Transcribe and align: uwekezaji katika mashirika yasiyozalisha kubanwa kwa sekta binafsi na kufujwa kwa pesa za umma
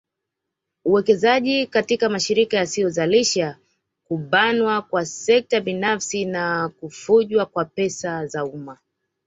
uwekezaji 0.85 1.67
katika 1.67 2.09
mashirika 2.09 2.57
yasiyozalisha 2.57 3.57
kubanwa 4.03 4.81
kwa 4.81 5.05
sekta 5.05 5.61
binafsi 5.61 6.25
na 6.25 6.69
kufujwa 6.69 7.45
kwa 7.45 7.65
pesa 7.65 8.27
za 8.27 8.45
umma 8.45 8.77